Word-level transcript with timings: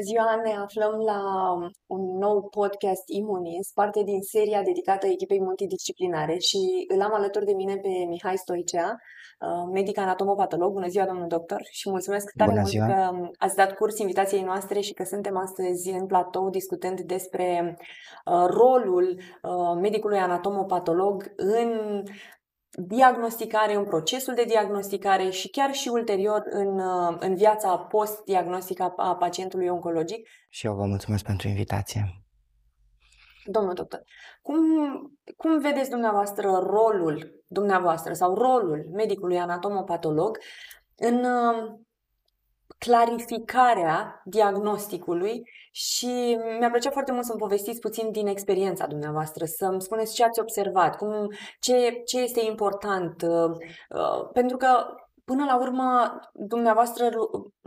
ziua! 0.00 0.40
Ne 0.44 0.52
aflăm 0.52 0.94
la 1.10 1.20
un 1.86 2.18
nou 2.18 2.48
podcast 2.48 3.02
Imunis, 3.06 3.70
parte 3.74 4.02
din 4.02 4.20
seria 4.20 4.62
dedicată 4.62 5.06
echipei 5.06 5.40
multidisciplinare 5.40 6.38
și 6.38 6.84
îl 6.94 7.00
am 7.00 7.14
alături 7.14 7.44
de 7.44 7.52
mine 7.52 7.76
pe 7.76 7.88
Mihai 8.08 8.36
Stoicea, 8.36 8.96
uh, 9.40 9.70
medic 9.72 9.98
anatomopatolog. 9.98 10.72
Bună 10.72 10.88
ziua, 10.88 11.06
domnul 11.06 11.28
doctor, 11.28 11.60
și 11.70 11.90
mulțumesc 11.90 12.32
tare 12.36 12.50
Bună 12.50 12.60
mult 12.60 12.72
ziua. 12.72 12.86
că 12.86 13.10
ați 13.38 13.56
dat 13.56 13.72
curs 13.72 13.98
invitației 13.98 14.42
noastre 14.42 14.80
și 14.80 14.92
că 14.92 15.04
suntem 15.04 15.36
astăzi 15.36 15.90
în 15.90 16.06
platou 16.06 16.50
discutând 16.50 17.00
despre 17.00 17.76
uh, 18.24 18.46
rolul 18.46 19.20
uh, 19.42 19.80
medicului 19.80 20.18
anatomopatolog 20.18 21.32
în 21.36 22.02
diagnosticare, 22.86 23.74
în 23.74 23.84
procesul 23.84 24.34
de 24.34 24.44
diagnosticare 24.44 25.30
și 25.30 25.48
chiar 25.48 25.72
și 25.72 25.88
ulterior 25.88 26.42
în, 26.44 26.78
uh, 26.78 27.16
în 27.18 27.34
viața 27.34 27.78
post-diagnostică 27.78 28.92
a 28.96 29.16
pacientului 29.16 29.68
oncologic. 29.68 30.28
Și 30.48 30.66
eu 30.66 30.74
vă 30.74 30.84
mulțumesc 30.84 31.24
pentru 31.24 31.48
invitație. 31.48 32.22
Domnul 33.44 33.74
doctor, 33.74 34.02
cum, 34.42 34.58
cum 35.36 35.58
vedeți 35.58 35.90
dumneavoastră 35.90 36.50
rolul 36.50 37.44
dumneavoastră 37.46 38.12
sau 38.12 38.34
rolul 38.34 38.86
medicului 38.92 39.38
anatomopatolog 39.38 40.38
în 40.96 41.24
uh, 41.24 41.80
clarificarea 42.86 44.22
diagnosticului 44.24 45.42
și 45.70 46.38
mi-ar 46.58 46.70
plăcea 46.70 46.90
foarte 46.90 47.12
mult 47.12 47.24
să-mi 47.24 47.38
povestiți 47.38 47.80
puțin 47.80 48.10
din 48.10 48.26
experiența 48.26 48.86
dumneavoastră, 48.86 49.44
să-mi 49.44 49.82
spuneți 49.82 50.14
ce 50.14 50.24
ați 50.24 50.40
observat, 50.40 50.96
cum, 50.96 51.28
ce, 51.60 52.02
ce 52.04 52.18
este 52.20 52.44
important, 52.44 53.22
uh, 53.22 53.50
uh, 53.90 54.28
pentru 54.32 54.56
că 54.56 54.68
până 55.24 55.44
la 55.44 55.58
urmă 55.58 56.20
dumneavoastră 56.32 57.10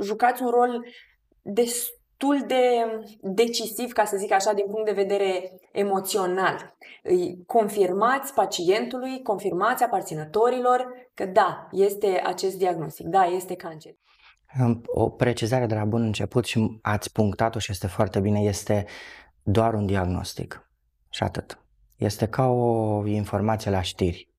jucați 0.02 0.42
un 0.42 0.50
rol 0.50 0.86
destul 1.42 2.44
de 2.48 2.86
decisiv, 3.22 3.92
ca 3.92 4.06
să 4.06 4.18
zic 4.18 4.32
așa, 4.32 4.54
din 4.54 4.66
punct 4.66 4.86
de 4.86 5.02
vedere 5.02 5.52
emoțional. 5.72 6.76
Îi 7.04 7.44
confirmați 7.46 8.34
pacientului, 8.34 9.22
confirmați 9.22 9.84
aparținătorilor 9.84 10.94
că 11.14 11.26
da, 11.26 11.68
este 11.72 12.22
acest 12.26 12.58
diagnostic, 12.58 13.06
da, 13.06 13.26
este 13.26 13.56
cancer. 13.56 13.94
O 14.86 15.10
precizare 15.10 15.66
de 15.66 15.74
la 15.74 15.86
bun 15.86 16.02
început 16.02 16.46
și 16.46 16.80
ați 16.82 17.12
punctat-o 17.12 17.60
și 17.60 17.72
este 17.72 17.88
foarte 17.88 18.20
bine, 18.20 18.40
este 18.40 18.86
doar 19.44 19.74
un 19.74 19.86
diagnostic 19.86 20.70
și 21.10 21.24
atât. 21.24 21.60
Este 21.96 22.28
ca 22.28 22.48
o 22.48 23.06
informație 23.08 23.72
la 23.72 23.82
știri. 23.82 24.30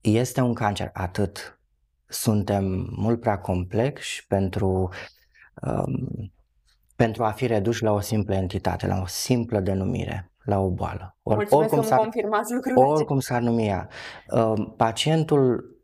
Este 0.00 0.40
un 0.40 0.54
cancer, 0.54 0.90
atât. 0.92 1.60
Suntem 2.06 2.88
mult 2.96 3.20
prea 3.20 3.38
complexi 3.38 4.26
pentru, 4.26 4.88
um, 5.62 6.32
pentru 6.96 7.24
a 7.24 7.30
fi 7.30 7.46
reduși 7.46 7.82
la 7.82 7.92
o 7.92 8.00
simplă 8.00 8.34
entitate, 8.34 8.86
la 8.86 9.00
o 9.00 9.06
simplă 9.06 9.60
denumire, 9.60 10.32
la 10.44 10.58
o 10.58 10.70
boală. 10.70 11.16
Or, 11.22 11.34
Mulțumesc 11.34 11.54
oricum 11.62 11.80
că 11.80 11.86
s-ar, 11.86 11.98
confirmați 11.98 12.52
lucrurile. 12.52 12.84
Oricum 12.84 13.20
s-ar 13.20 13.40
numi 13.40 13.66
ea. 13.66 13.88
Um, 14.30 14.74
pacientul 14.76 15.56
Uh, 15.56 15.77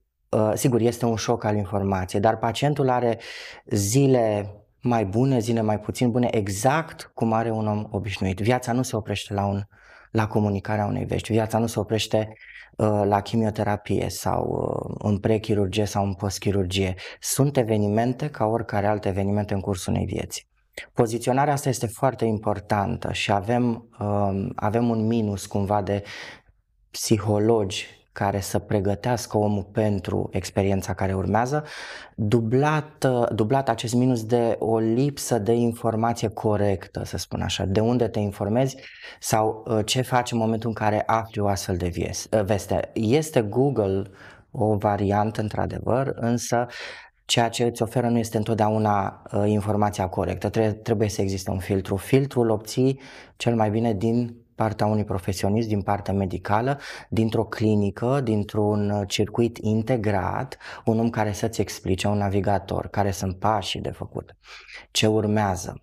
sigur, 0.54 0.80
este 0.80 1.04
un 1.04 1.16
șoc 1.16 1.44
al 1.44 1.56
informației, 1.56 2.20
dar 2.20 2.38
pacientul 2.38 2.88
are 2.88 3.18
zile 3.66 4.54
mai 4.84 5.04
bune, 5.04 5.38
zile 5.38 5.60
mai 5.60 5.80
puțin 5.80 6.10
bune, 6.10 6.28
exact 6.30 7.10
cum 7.14 7.32
are 7.32 7.50
un 7.50 7.66
om 7.66 7.86
obișnuit. 7.90 8.40
Viața 8.40 8.72
nu 8.72 8.82
se 8.82 8.96
oprește 8.96 9.34
la, 9.34 9.46
un, 9.46 9.62
la 10.10 10.26
comunicarea 10.26 10.86
unei 10.86 11.04
vești, 11.04 11.32
viața 11.32 11.58
nu 11.58 11.66
se 11.66 11.78
oprește 11.78 12.32
uh, 12.76 13.02
la 13.04 13.20
chimioterapie 13.20 14.08
sau 14.08 14.44
uh, 14.44 14.96
în 14.98 15.18
prechirurgie 15.18 15.84
sau 15.84 16.04
în 16.04 16.14
postchirurgie. 16.14 16.94
Sunt 17.20 17.56
evenimente 17.56 18.28
ca 18.28 18.44
oricare 18.44 18.86
alte 18.86 19.08
evenimente 19.08 19.54
în 19.54 19.60
cursul 19.60 19.92
unei 19.92 20.06
vieți. 20.06 20.48
Poziționarea 20.92 21.52
asta 21.52 21.68
este 21.68 21.86
foarte 21.86 22.24
importantă 22.24 23.12
și 23.12 23.32
avem, 23.32 23.88
uh, 24.00 24.48
avem 24.54 24.88
un 24.88 25.06
minus 25.06 25.46
cumva 25.46 25.82
de 25.82 26.02
psihologi 26.90 28.03
care 28.14 28.40
să 28.40 28.58
pregătească 28.58 29.38
omul 29.38 29.62
pentru 29.72 30.28
experiența 30.32 30.94
care 30.94 31.14
urmează, 31.14 31.64
dublat, 32.14 33.06
dublat 33.34 33.68
acest 33.68 33.94
minus 33.94 34.24
de 34.24 34.56
o 34.58 34.78
lipsă 34.78 35.38
de 35.38 35.52
informație 35.52 36.28
corectă, 36.28 37.04
să 37.04 37.16
spun 37.16 37.40
așa, 37.40 37.64
de 37.64 37.80
unde 37.80 38.08
te 38.08 38.18
informezi 38.18 38.76
sau 39.20 39.64
uh, 39.66 39.80
ce 39.84 40.02
faci 40.02 40.32
în 40.32 40.38
momentul 40.38 40.68
în 40.68 40.74
care 40.74 41.02
afli 41.06 41.40
o 41.40 41.46
astfel 41.46 41.76
de 41.76 41.92
uh, 41.96 42.42
veste. 42.44 42.90
Este 42.92 43.42
Google 43.42 44.02
o 44.50 44.76
variantă, 44.76 45.40
într-adevăr, 45.40 46.12
însă 46.16 46.66
ceea 47.24 47.48
ce 47.48 47.64
îți 47.64 47.82
oferă 47.82 48.08
nu 48.08 48.18
este 48.18 48.36
întotdeauna 48.36 49.22
uh, 49.32 49.42
informația 49.46 50.08
corectă. 50.08 50.48
Trebuie, 50.48 50.72
trebuie 50.72 51.08
să 51.08 51.22
existe 51.22 51.50
un 51.50 51.58
filtru. 51.58 51.96
Filtrul 51.96 52.50
obții 52.50 53.00
cel 53.36 53.54
mai 53.54 53.70
bine 53.70 53.92
din 53.92 54.43
partea 54.54 54.86
unui 54.86 55.04
profesionist, 55.04 55.68
din 55.68 55.82
partea 55.82 56.14
medicală, 56.14 56.78
dintr-o 57.08 57.44
clinică, 57.44 58.20
dintr-un 58.20 59.04
circuit 59.06 59.58
integrat, 59.58 60.58
un 60.84 60.98
om 60.98 61.10
care 61.10 61.32
să-ți 61.32 61.60
explice, 61.60 62.06
un 62.06 62.18
navigator, 62.18 62.86
care 62.86 63.10
sunt 63.10 63.38
pașii 63.38 63.80
de 63.80 63.90
făcut, 63.90 64.36
ce 64.90 65.06
urmează. 65.06 65.78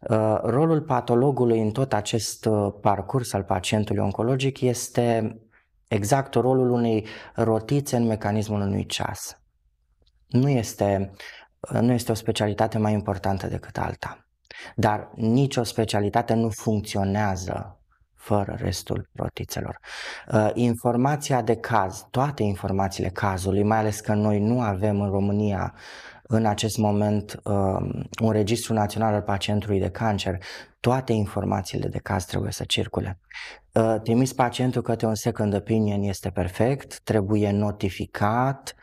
Uh, 0.00 0.38
rolul 0.42 0.80
patologului 0.80 1.60
în 1.60 1.70
tot 1.70 1.92
acest 1.92 2.44
uh, 2.44 2.72
parcurs 2.80 3.32
al 3.32 3.42
pacientului 3.42 4.02
oncologic 4.02 4.60
este 4.60 5.38
exact 5.88 6.34
rolul 6.34 6.70
unei 6.70 7.06
rotițe 7.34 7.96
în 7.96 8.06
mecanismul 8.06 8.60
unui 8.60 8.86
ceas. 8.86 9.40
Nu 10.26 10.48
este, 10.48 11.10
uh, 11.60 11.80
nu 11.80 11.92
este 11.92 12.10
o 12.10 12.14
specialitate 12.14 12.78
mai 12.78 12.92
importantă 12.92 13.46
decât 13.46 13.78
alta. 13.78 14.26
Dar 14.76 15.10
nicio 15.14 15.62
specialitate 15.62 16.34
nu 16.34 16.48
funcționează 16.48 17.78
fără 18.24 18.56
restul 18.58 19.08
rotițelor. 19.12 19.78
Uh, 20.32 20.50
informația 20.54 21.42
de 21.42 21.54
caz, 21.56 22.06
toate 22.10 22.42
informațiile 22.42 23.08
cazului, 23.08 23.62
mai 23.62 23.78
ales 23.78 24.00
că 24.00 24.14
noi 24.14 24.40
nu 24.40 24.60
avem 24.60 25.00
în 25.00 25.10
România 25.10 25.74
în 26.22 26.46
acest 26.46 26.76
moment 26.76 27.40
um, 27.44 28.08
un 28.22 28.30
registru 28.30 28.72
național 28.72 29.14
al 29.14 29.22
pacientului 29.22 29.80
de 29.80 29.88
cancer, 29.88 30.38
toate 30.80 31.12
informațiile 31.12 31.88
de 31.88 31.98
caz 31.98 32.24
trebuie 32.24 32.52
să 32.52 32.64
circule. 32.64 33.18
Uh, 33.72 33.96
trimis 34.02 34.32
pacientul 34.32 34.82
către 34.82 35.06
un 35.06 35.14
second 35.14 35.54
opinion 35.54 36.02
este 36.02 36.30
perfect, 36.30 37.00
trebuie 37.00 37.50
notificat 37.50 38.74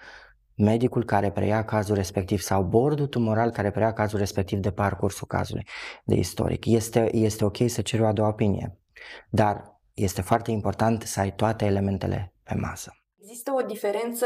medicul 0.55 1.05
care 1.05 1.31
preia 1.31 1.65
cazul 1.65 1.95
respectiv 1.95 2.39
sau 2.39 2.63
bordul 2.63 3.07
tumoral 3.07 3.49
care 3.51 3.71
preia 3.71 3.93
cazul 3.93 4.19
respectiv 4.19 4.59
de 4.59 4.71
parcursul 4.71 5.27
cazului 5.27 5.67
de 6.03 6.15
istoric. 6.15 6.65
Este, 6.65 7.15
este 7.15 7.45
ok 7.45 7.57
să 7.67 7.81
ceri 7.81 8.01
o 8.01 8.05
a 8.05 8.11
doua 8.11 8.29
opinie. 8.29 8.80
Dar 9.29 9.79
este 9.93 10.21
foarte 10.21 10.51
important 10.51 11.01
să 11.01 11.19
ai 11.19 11.35
toate 11.35 11.65
elementele 11.65 12.33
pe 12.43 12.55
masă. 12.55 12.95
Există 13.21 13.51
o 13.55 13.61
diferență 13.61 14.25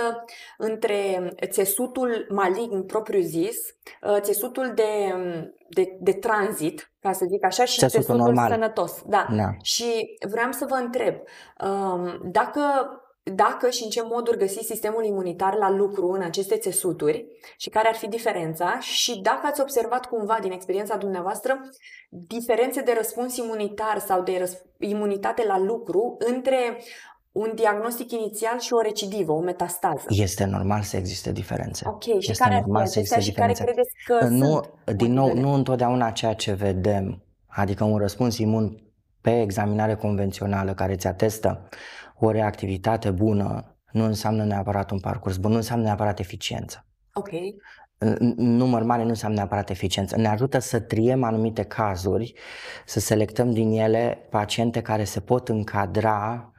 între 0.58 1.32
țesutul 1.46 2.26
malign 2.30 2.86
propriu-zis, 2.86 3.58
uh, 4.02 4.18
țesutul 4.20 4.72
de, 4.76 5.14
de, 5.70 5.98
de 6.00 6.14
tranzit, 6.14 6.92
ca 7.00 7.12
să 7.12 7.26
zic 7.30 7.46
așa, 7.46 7.66
și 7.66 7.78
țesutul, 7.78 8.02
țesutul 8.02 8.26
normal. 8.26 8.52
sănătos. 8.52 9.02
Da. 9.06 9.28
da. 9.32 9.50
Și 9.62 10.18
vreau 10.30 10.52
să 10.52 10.66
vă 10.70 10.76
întreb, 10.76 11.16
um, 11.64 12.20
dacă 12.32 12.62
dacă 13.34 13.70
și 13.70 13.84
în 13.84 13.90
ce 13.90 14.02
moduri 14.04 14.38
găsiți 14.38 14.66
sistemul 14.66 15.06
imunitar 15.06 15.56
la 15.56 15.70
lucru 15.70 16.10
în 16.10 16.22
aceste 16.22 16.58
țesuturi 16.58 17.26
și 17.58 17.70
care 17.70 17.88
ar 17.88 17.96
fi 17.96 18.08
diferența 18.08 18.80
și 18.80 19.22
dacă 19.22 19.40
ați 19.44 19.62
observat 19.62 20.06
cumva 20.06 20.38
din 20.42 20.52
experiența 20.52 20.98
dumneavoastră 20.98 21.60
diferențe 22.10 22.82
de 22.82 22.94
răspuns 22.98 23.38
imunitar 23.38 24.00
sau 24.00 24.24
de 24.24 24.44
răsp- 24.44 24.80
imunitate 24.80 25.46
la 25.48 25.60
lucru 25.60 26.18
între 26.20 26.78
un 27.32 27.52
diagnostic 27.56 28.12
inițial 28.12 28.60
și 28.60 28.74
o 28.74 28.82
recidivă, 28.82 29.32
o 29.32 29.40
metastază. 29.40 30.06
Este 30.08 30.46
normal 30.46 30.82
să 30.82 30.98
existe 30.98 31.32
diferențe. 31.32 31.86
Ok, 31.88 32.04
și 32.04 32.32
este 32.32 32.44
care 32.44 32.60
normal 32.60 32.86
să 32.86 33.00
existe 33.00 33.20
și 33.22 33.30
diferențe. 33.30 33.64
care 33.64 33.74
credeți 33.74 33.96
că 34.06 34.28
nu, 34.28 34.46
sunt? 34.46 34.98
Din 34.98 35.14
nou, 35.14 35.34
nu 35.34 35.54
întotdeauna 35.54 36.12
ceea 36.12 36.34
ce 36.34 36.54
vedem, 36.54 37.24
adică 37.48 37.84
un 37.84 37.98
răspuns 37.98 38.38
imun 38.38 38.80
pe 39.22 39.42
examinare 39.42 39.96
convențională 39.96 40.74
care 40.74 40.96
ți 40.96 41.08
atestă 41.08 41.70
o 42.20 42.32
reactivitate 42.32 43.12
bună 43.12 43.78
nu 43.92 44.04
înseamnă 44.04 44.44
neapărat 44.44 44.92
un 44.92 45.00
parcurs 45.00 45.38
bun, 45.38 45.52
nu 45.52 45.58
înseamnă 45.58 45.86
neapărat 45.86 46.20
eficiență. 46.20 46.86
Ok. 47.14 47.30
Număr 48.36 48.84
mare 48.84 49.04
nu 49.04 49.10
înseamnă 49.10 49.38
neapărat 49.38 49.70
eficiență. 49.70 50.18
Ne 50.18 50.28
ajută 50.28 50.60
să 50.60 50.80
triem 50.80 51.24
anumite 51.24 51.64
cazuri, 51.64 52.34
să 52.86 53.00
selectăm 53.00 53.52
din 53.52 53.72
ele 53.72 54.28
paciente 54.30 54.82
care 54.82 55.04
se 55.04 55.20
pot 55.20 55.50
încadra 55.50 56.50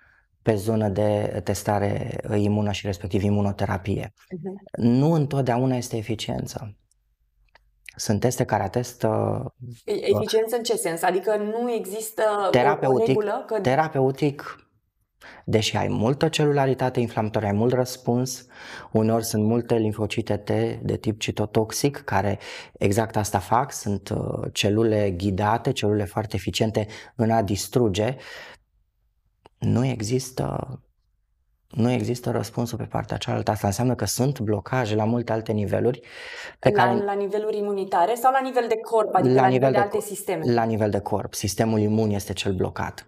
pe 0.42 0.54
zonă 0.54 0.88
de 0.88 1.40
testare 1.44 2.20
imună 2.34 2.72
și 2.72 2.86
respectiv 2.86 3.22
imunoterapie. 3.22 4.12
Uh-huh. 4.12 4.76
Nu 4.76 5.12
întotdeauna 5.12 5.76
este 5.76 5.96
eficiență. 5.96 6.76
Sunt 7.96 8.20
teste 8.20 8.44
care 8.44 8.62
atestă... 8.62 9.54
Eficiență 9.84 10.56
în 10.56 10.62
ce 10.62 10.76
sens? 10.76 11.02
Adică 11.02 11.36
nu 11.36 11.72
există 11.72 12.22
terapeutic, 12.50 13.02
o 13.02 13.06
regulă? 13.06 13.44
Că... 13.46 13.60
Terapeutic 13.60 14.65
Deși 15.44 15.76
ai 15.76 15.88
multă 15.88 16.28
celularitate 16.28 17.00
inflamatorie, 17.00 17.48
ai 17.48 17.54
mult 17.54 17.72
răspuns, 17.72 18.46
uneori 18.92 19.24
sunt 19.24 19.44
multe 19.44 19.74
limfocite 19.74 20.36
T 20.36 20.50
de 20.82 20.96
tip 20.96 21.20
citotoxic 21.20 21.96
care 21.96 22.38
exact 22.78 23.16
asta 23.16 23.38
fac, 23.38 23.72
sunt 23.72 24.08
uh, 24.08 24.42
celule 24.52 25.10
ghidate, 25.10 25.72
celule 25.72 26.04
foarte 26.04 26.36
eficiente 26.36 26.86
în 27.14 27.30
a 27.30 27.42
distruge, 27.42 28.16
nu 29.58 29.84
există 29.84 30.80
nu 31.70 31.90
există 31.90 32.30
răspunsul 32.30 32.78
pe 32.78 32.84
partea 32.84 33.16
cealaltă. 33.16 33.50
Asta 33.50 33.66
înseamnă 33.66 33.94
că 33.94 34.04
sunt 34.04 34.38
blocaje 34.38 34.94
la 34.94 35.04
multe 35.04 35.32
alte 35.32 35.52
niveluri. 35.52 36.00
Pe 36.58 36.70
la, 36.70 36.82
care... 36.82 37.04
la 37.04 37.12
niveluri 37.12 37.58
imunitare 37.58 38.14
sau 38.14 38.32
la 38.32 38.40
nivel 38.42 38.64
de 38.68 38.76
corp, 38.76 39.14
adică 39.14 39.34
la, 39.34 39.40
la 39.40 39.46
nivel, 39.46 39.70
de, 39.70 39.76
de 39.76 39.82
alte 39.82 40.00
sisteme? 40.00 40.52
La 40.52 40.62
nivel 40.62 40.90
de 40.90 41.00
corp. 41.00 41.34
Sistemul 41.34 41.78
imun 41.78 42.10
este 42.10 42.32
cel 42.32 42.52
blocat. 42.52 43.06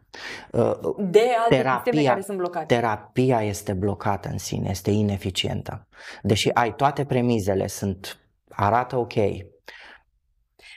Uh, 0.53 0.61
de 0.99 1.21
alte 1.39 1.57
terapia, 1.57 1.83
sisteme 1.85 2.09
care 2.09 2.21
sunt 2.21 2.37
blocate. 2.37 2.75
Terapia 2.75 3.43
este 3.43 3.73
blocată 3.73 4.29
în 4.29 4.39
sine, 4.39 4.69
este 4.71 4.91
ineficientă. 4.91 5.87
Deși 6.23 6.51
ai 6.53 6.75
toate 6.75 7.05
premizele, 7.05 7.67
sunt 7.67 8.19
arată 8.49 8.97
ok, 8.97 9.15
deci, 9.15 9.47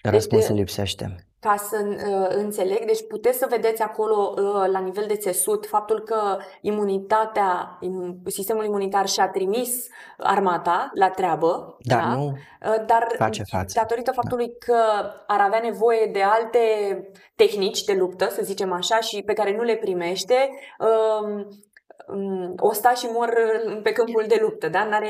răspunsul 0.02 0.56
deci, 0.56 0.66
lipsește 0.66 1.31
ca 1.42 1.56
să 1.56 1.86
uh, 1.86 2.28
înțeleg. 2.30 2.86
Deci 2.86 3.08
puteți 3.08 3.38
să 3.38 3.48
vedeți 3.50 3.82
acolo 3.82 4.34
uh, 4.38 4.70
la 4.72 4.80
nivel 4.80 5.06
de 5.08 5.16
țesut 5.16 5.66
faptul 5.68 6.00
că 6.00 6.38
imunitatea, 6.62 7.80
sistemul 8.26 8.66
imunitar 8.66 9.08
și-a 9.08 9.28
trimis 9.28 9.88
armata 10.18 10.92
la 10.94 11.10
treabă. 11.10 11.78
Dar 11.80 12.00
da? 12.00 12.14
nu 12.14 12.26
uh, 12.26 12.86
dar 12.86 13.08
face 13.18 13.44
față. 13.44 13.74
datorită 13.80 14.12
faptului 14.12 14.48
da. 14.48 14.54
că 14.66 14.82
ar 15.28 15.40
avea 15.40 15.60
nevoie 15.64 16.10
de 16.14 16.22
alte 16.22 16.60
tehnici 17.36 17.84
de 17.84 17.94
luptă, 17.94 18.30
să 18.30 18.42
zicem 18.44 18.72
așa, 18.72 19.00
și 19.00 19.22
pe 19.22 19.34
care 19.34 19.56
nu 19.56 19.64
le 19.64 19.76
primește, 19.76 20.50
uh, 20.80 21.46
o 22.58 22.74
sta 22.74 22.94
și 22.94 23.08
mor 23.14 23.34
pe 23.84 23.92
câmpul 23.92 24.26
de 24.28 24.38
luptă, 24.42 24.70
da? 24.70 24.84
N-are 24.90 25.10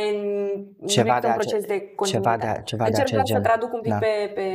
ceva 0.86 1.20
de 1.20 1.28
un 1.28 1.34
proces 1.34 1.66
de 1.66 1.94
continuitate. 1.96 2.46
Ceva 2.46 2.56
de, 2.58 2.62
ceva 2.64 2.86
Încerc 2.86 3.10
de 3.10 3.16
să 3.16 3.22
gen. 3.24 3.42
traduc 3.42 3.74
un 3.74 3.82
pic 3.82 3.92
da. 3.92 3.98
pe... 3.98 4.32
pe 4.36 4.46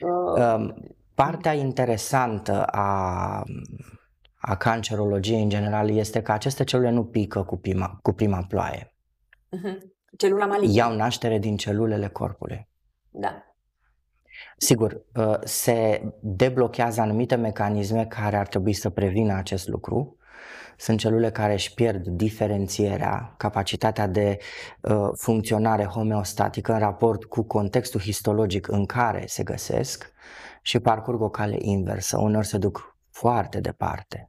da. 0.00 0.54
uh, 0.54 0.74
Partea 1.14 1.52
interesantă 1.52 2.62
a, 2.62 3.42
a 4.36 4.56
cancerologiei 4.56 5.42
în 5.42 5.48
general 5.48 5.90
este 5.90 6.22
că 6.22 6.32
aceste 6.32 6.64
celule 6.64 6.90
nu 6.90 7.04
pică 7.04 7.42
cu 7.42 7.56
prima, 7.56 7.98
cu 8.02 8.12
prima 8.12 8.44
ploaie. 8.48 8.94
Uh-huh. 9.56 9.78
Celula 10.16 10.46
malignă. 10.46 10.74
Iau 10.74 10.96
naștere 10.96 11.38
din 11.38 11.56
celulele 11.56 12.08
corpului. 12.08 12.68
Da. 13.10 13.44
Sigur, 14.56 15.04
uh, 15.14 15.38
se 15.44 16.02
deblochează 16.20 17.00
anumite 17.00 17.34
mecanisme 17.34 18.06
care 18.06 18.36
ar 18.36 18.46
trebui 18.46 18.72
să 18.72 18.90
prevină 18.90 19.34
acest 19.34 19.68
lucru 19.68 20.16
sunt 20.76 20.98
celule 20.98 21.30
care 21.30 21.52
își 21.52 21.74
pierd 21.74 22.06
diferențierea, 22.06 23.34
capacitatea 23.36 24.06
de 24.06 24.38
uh, 24.80 25.08
funcționare 25.14 25.84
homeostatică 25.84 26.72
în 26.72 26.78
raport 26.78 27.24
cu 27.24 27.42
contextul 27.42 28.00
histologic 28.00 28.68
în 28.68 28.86
care 28.86 29.24
se 29.26 29.42
găsesc 29.42 30.12
și 30.62 30.78
parcurg 30.78 31.20
o 31.20 31.28
cale 31.28 31.56
inversă. 31.58 32.18
Uneori 32.20 32.46
se 32.46 32.58
duc 32.58 32.96
foarte 33.10 33.60
departe. 33.60 34.28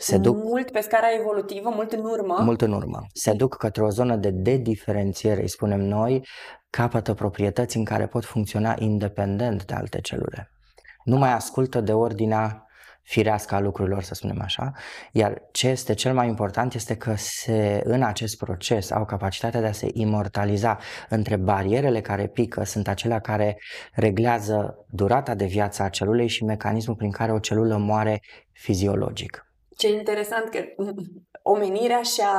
Se 0.00 0.18
duc 0.18 0.36
mult 0.44 0.70
pe 0.70 0.80
scara 0.80 1.06
evolutivă, 1.20 1.70
mult 1.74 1.92
în 1.92 2.04
urmă. 2.04 2.38
Mult 2.40 2.60
în 2.60 2.72
urmă. 2.72 3.06
Se 3.12 3.32
duc 3.32 3.56
către 3.56 3.82
o 3.82 3.88
zonă 3.88 4.16
de 4.16 4.30
dediferențiere, 4.30 5.40
îi 5.40 5.48
spunem 5.48 5.80
noi, 5.80 6.26
capătă 6.70 7.14
proprietăți 7.14 7.76
în 7.76 7.84
care 7.84 8.06
pot 8.06 8.24
funcționa 8.24 8.74
independent 8.78 9.64
de 9.64 9.74
alte 9.74 10.00
celule. 10.00 10.50
Nu 11.04 11.16
mai 11.16 11.32
ascultă 11.32 11.80
de 11.80 11.92
ordinea 11.92 12.67
firească 13.08 13.54
a 13.54 13.60
lucrurilor, 13.60 14.02
să 14.02 14.14
spunem 14.14 14.40
așa. 14.40 14.72
Iar 15.12 15.42
ce 15.52 15.68
este 15.68 15.94
cel 15.94 16.14
mai 16.14 16.26
important 16.26 16.74
este 16.74 16.96
că 16.96 17.14
se, 17.16 17.80
în 17.84 18.02
acest 18.02 18.36
proces 18.38 18.90
au 18.90 19.04
capacitatea 19.04 19.60
de 19.60 19.66
a 19.66 19.72
se 19.72 19.88
imortaliza 19.92 20.78
între 21.08 21.36
barierele 21.36 22.00
care 22.00 22.26
pică, 22.26 22.64
sunt 22.64 22.88
acelea 22.88 23.18
care 23.18 23.56
reglează 23.92 24.86
durata 24.90 25.34
de 25.34 25.46
viață 25.46 25.82
a 25.82 25.88
celulei 25.88 26.28
și 26.28 26.44
mecanismul 26.44 26.96
prin 26.96 27.10
care 27.10 27.32
o 27.32 27.38
celulă 27.38 27.76
moare 27.76 28.20
fiziologic. 28.52 29.47
Ce 29.78 29.88
interesant 29.88 30.48
că 30.48 30.58
omenirea 31.42 32.02
și-a 32.02 32.34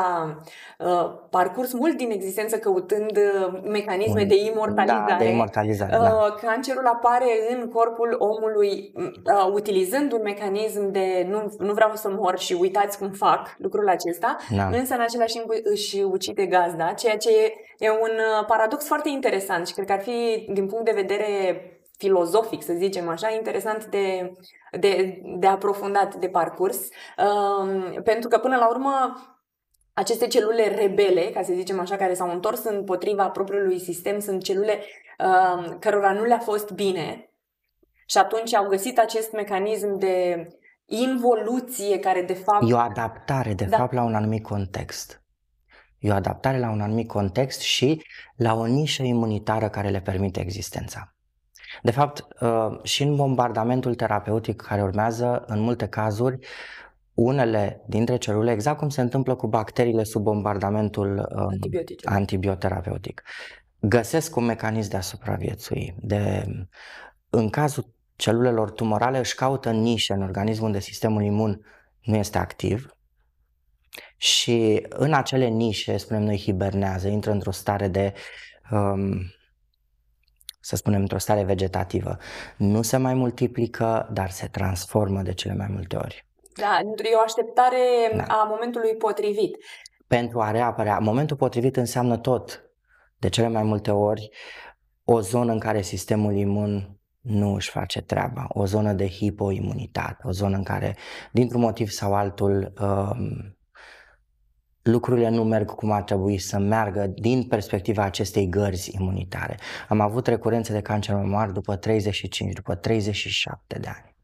uh, 0.78 1.12
parcurs 1.30 1.74
mult 1.74 1.98
din 1.98 2.12
existență 2.12 2.58
căutând 2.58 3.18
uh, 3.18 3.62
mecanisme 3.64 4.24
de 4.24 4.36
imortalizare. 4.36 5.06
Da, 5.08 5.18
de 5.18 5.30
imortalizare 5.30 5.96
uh, 5.96 6.02
da. 6.02 6.36
Cancerul 6.42 6.86
apare 6.86 7.26
în 7.50 7.70
corpul 7.70 8.16
omului 8.18 8.92
uh, 8.96 9.52
utilizând 9.54 10.12
un 10.12 10.22
mecanism 10.24 10.92
de 10.92 11.26
nu, 11.30 11.54
nu 11.58 11.74
vreau 11.74 11.92
să 11.94 12.10
mor 12.10 12.40
și 12.40 12.58
uitați 12.60 12.98
cum 12.98 13.12
fac 13.12 13.56
lucrul 13.58 13.90
acesta, 13.90 14.38
da. 14.56 14.68
însă 14.68 14.94
în 14.94 15.02
același 15.02 15.34
timp 15.34 15.46
își 15.64 16.02
ucide 16.02 16.46
gazda, 16.46 16.94
ceea 16.94 17.18
ce 17.18 17.30
e 17.78 17.90
un 17.90 18.16
uh, 18.18 18.46
paradox 18.48 18.86
foarte 18.86 19.10
interesant 19.10 19.68
și 19.68 19.74
cred 19.74 19.86
că 19.86 19.94
ar 19.94 20.02
fi 20.02 20.48
din 20.54 20.68
punct 20.68 20.86
de 20.86 21.02
vedere 21.02 21.62
filozofic, 22.00 22.64
să 22.64 22.74
zicem 22.78 23.10
așa, 23.10 23.30
interesant 23.30 23.86
de, 23.86 24.32
de, 24.80 25.22
de 25.40 25.48
aprofundat, 25.48 26.16
de 26.16 26.28
parcurs, 26.28 26.80
um, 27.18 28.02
pentru 28.04 28.30
că 28.30 28.38
până 28.38 28.56
la 28.56 28.70
urmă 28.70 29.14
aceste 29.94 30.28
celule 30.28 30.76
rebele, 30.76 31.22
ca 31.22 31.42
să 31.42 31.54
zicem 31.54 31.80
așa, 31.80 31.96
care 31.96 32.14
s-au 32.14 32.32
întors 32.32 32.64
împotriva 32.64 33.30
propriului 33.30 33.80
sistem, 33.80 34.20
sunt 34.20 34.44
celule 34.44 34.80
um, 35.20 35.78
cărora 35.80 36.12
nu 36.12 36.24
le-a 36.24 36.40
fost 36.40 36.72
bine 36.72 37.34
și 38.06 38.18
atunci 38.18 38.56
au 38.56 38.68
găsit 38.68 39.00
acest 39.00 39.32
mecanism 39.32 39.98
de 39.98 40.48
involuție 40.86 42.00
care 42.00 42.22
de 42.22 42.34
fapt... 42.34 42.70
E 42.70 42.74
o 42.74 42.78
adaptare 42.78 43.54
de 43.54 43.66
da. 43.66 43.78
fapt 43.78 43.94
la 43.94 44.04
un 44.04 44.16
anumit 44.16 44.44
context. 44.44 45.24
E 46.00 46.12
o 46.12 46.14
adaptare 46.14 46.60
la 46.60 46.70
un 46.70 46.82
anumit 46.82 47.08
context 47.08 47.60
și 47.60 48.04
la 48.36 48.54
o 48.54 48.66
nișă 48.66 49.04
imunitară 49.04 49.70
care 49.70 49.90
le 49.90 50.02
permite 50.02 50.40
existența. 50.40 51.14
De 51.82 51.92
fapt, 51.92 52.28
uh, 52.42 52.84
și 52.84 53.04
în 53.04 53.16
bombardamentul 53.16 53.96
terapeutic 53.96 54.62
care 54.62 54.82
urmează, 54.82 55.44
în 55.48 55.60
multe 55.60 55.88
cazuri, 55.88 56.40
unele 57.14 57.82
dintre 57.88 58.18
celule, 58.18 58.52
exact 58.52 58.78
cum 58.78 58.90
se 58.90 59.02
întâmplă 59.02 59.36
cu 59.36 59.48
bacteriile 59.48 60.04
sub 60.04 60.24
bombardamentul 60.24 61.28
um, 61.36 61.60
antibioterapeutic, 62.04 63.24
găsesc 63.80 64.36
un 64.36 64.46
mecanism 64.46 64.90
de 64.90 64.98
a 64.98 65.02
supraviețui. 65.02 65.96
De, 66.00 66.46
în 67.30 67.50
cazul 67.50 67.94
celulelor 68.16 68.72
tumorale 68.72 69.18
își 69.18 69.36
caută 69.36 69.72
nișe 69.72 70.14
în 70.14 70.22
organism 70.22 70.64
unde 70.64 70.80
sistemul 70.80 71.24
imun 71.24 71.62
nu 72.02 72.16
este 72.16 72.38
activ 72.38 72.94
și 74.18 74.86
în 74.90 75.14
acele 75.14 75.48
nișe, 75.48 75.98
spunem 75.98 76.24
noi, 76.24 76.38
hibernează, 76.38 77.08
intră 77.08 77.32
într-o 77.32 77.52
stare 77.52 77.88
de 77.88 78.14
um, 78.72 79.34
să 80.70 80.76
spunem, 80.76 81.02
într-o 81.02 81.18
stare 81.18 81.44
vegetativă. 81.44 82.18
Nu 82.58 82.82
se 82.82 82.98
mai 82.98 83.14
multiplică, 83.14 84.10
dar 84.14 84.30
se 84.30 84.48
transformă 84.48 85.22
de 85.22 85.34
cele 85.34 85.54
mai 85.54 85.68
multe 85.70 85.96
ori. 85.96 86.26
Da, 86.56 86.80
e 87.12 87.16
o 87.16 87.22
așteptare 87.22 87.78
da. 88.16 88.24
a 88.24 88.44
momentului 88.50 88.96
potrivit. 88.96 89.58
Pentru 90.08 90.42
a 90.42 90.52
reapărea. 90.52 91.00
Momentul 91.00 91.36
potrivit 91.36 91.76
înseamnă 91.78 92.18
tot, 92.18 92.64
de 93.18 93.30
cele 93.30 93.48
mai 93.48 93.64
multe 93.64 93.92
ori, 93.92 94.30
o 95.04 95.20
zonă 95.20 95.52
în 95.52 95.60
care 95.60 95.82
sistemul 95.82 96.36
imun 96.36 97.00
nu 97.20 97.54
își 97.54 97.70
face 97.70 98.02
treaba, 98.02 98.46
o 98.48 98.66
zonă 98.66 98.94
de 98.94 99.08
hipoimunitate, 99.08 100.28
o 100.28 100.32
zonă 100.32 100.56
în 100.56 100.64
care, 100.64 100.96
dintr-un 101.32 101.62
motiv 101.62 101.90
sau 101.90 102.14
altul, 102.14 102.74
um, 102.82 103.58
lucrurile 104.92 105.30
nu 105.30 105.44
merg 105.44 105.72
cum 105.72 105.92
ar 105.92 106.04
trebui 106.04 106.38
să 106.38 106.60
meargă 106.60 107.08
din 107.08 107.44
perspectiva 107.44 108.04
acestei 108.04 108.50
gărzi 108.50 108.96
imunitare. 108.96 109.58
Am 109.88 110.00
avut 110.00 110.28
recurențe 110.28 110.74
de 110.74 110.82
cancer 110.82 111.16
mamar 111.16 111.50
după 111.50 111.76
35, 111.76 112.54
după 112.54 112.76
37 112.76 113.80
de 113.80 113.88
ani. 113.88 114.16